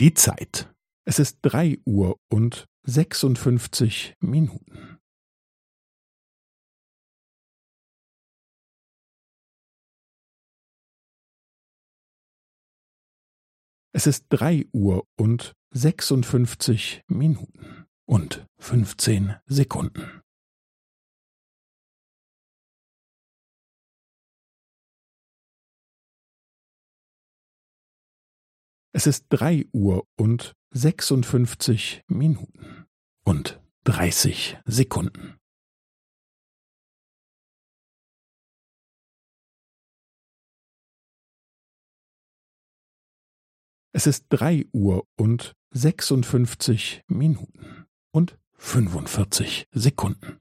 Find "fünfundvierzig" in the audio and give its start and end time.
48.54-49.68